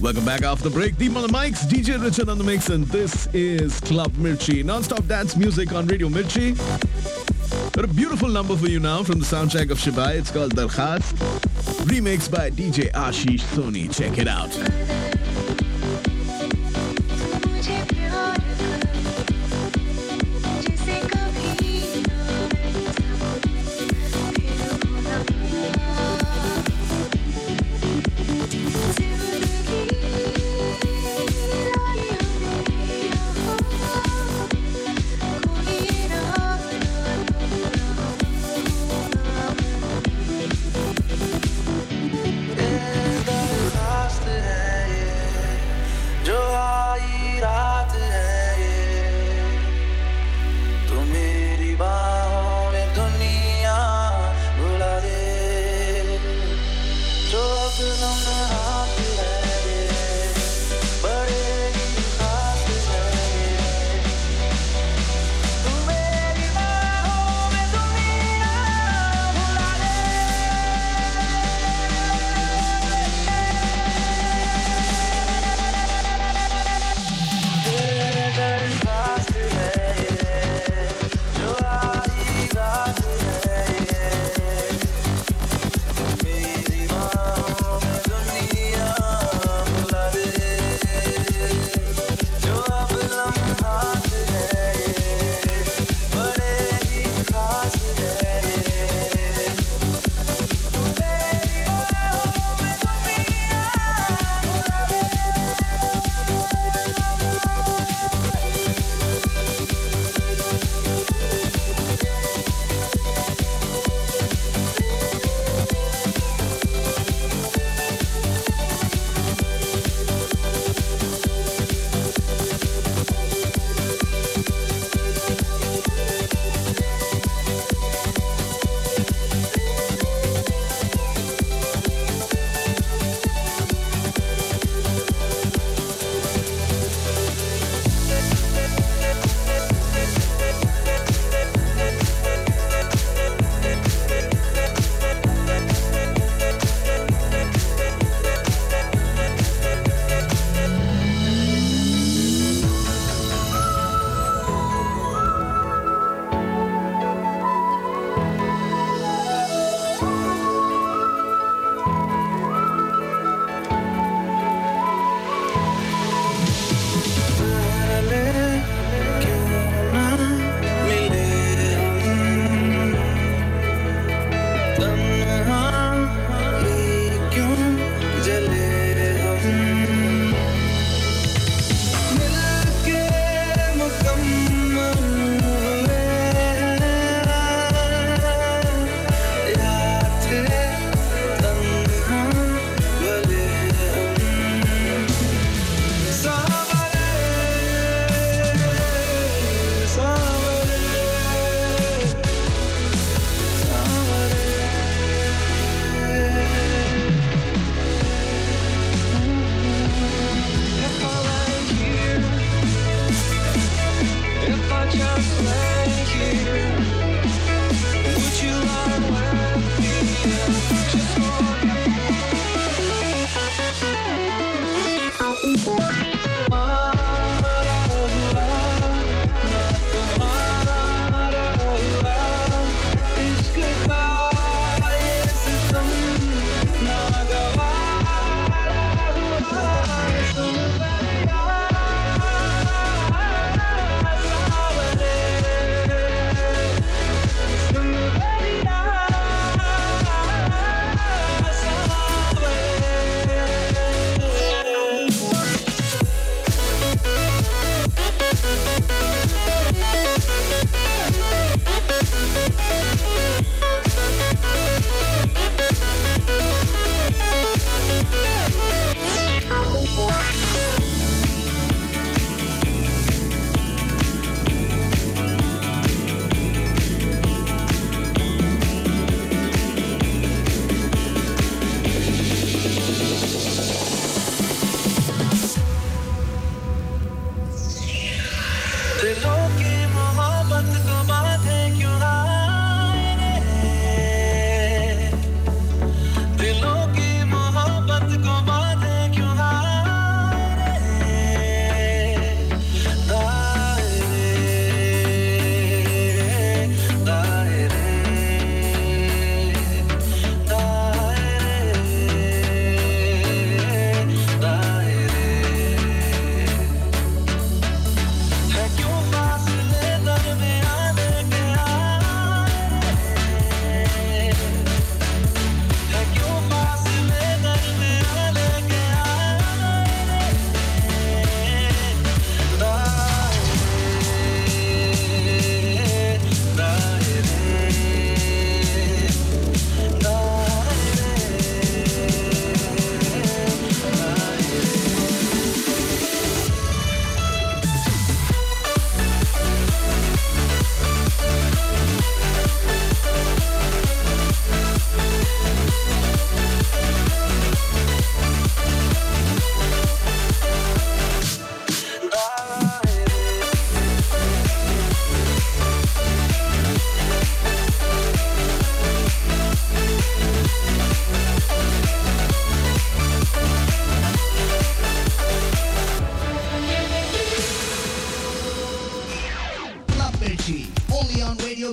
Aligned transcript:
Welcome 0.00 0.24
back 0.24 0.42
after 0.42 0.62
the 0.62 0.70
break. 0.70 0.96
Deep 0.96 1.16
on 1.16 1.22
the 1.22 1.28
mics, 1.28 1.66
DJ 1.66 2.00
Richard 2.00 2.28
on 2.28 2.38
the 2.38 2.44
mix, 2.44 2.68
and 2.68 2.84
this 2.86 3.26
is 3.34 3.80
Club 3.80 4.12
Mirchi. 4.12 4.64
Non-stop 4.64 5.04
dance 5.06 5.34
music 5.34 5.72
on 5.72 5.88
Radio 5.88 6.08
Mirchi. 6.08 6.56
Got 7.72 7.84
a 7.84 7.88
beautiful 7.88 8.28
number 8.28 8.56
for 8.56 8.68
you 8.68 8.78
now 8.78 9.02
from 9.02 9.18
the 9.18 9.24
soundtrack 9.24 9.72
of 9.72 9.78
Shivaay. 9.78 10.14
It's 10.14 10.30
called 10.30 10.54
Darkhaast. 10.54 11.14
Remix 11.86 12.30
by 12.30 12.48
DJ 12.50 12.92
Ashish 12.92 13.40
Soni. 13.40 13.92
Check 13.92 14.18
it 14.18 14.28
out. 14.28 15.27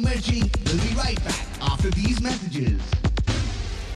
Mirchi. 0.01 0.41
We'll 0.65 0.81
be 0.87 0.95
right 0.95 1.23
back 1.23 1.47
after 1.61 1.89
these 1.91 2.21
messages. 2.21 3.04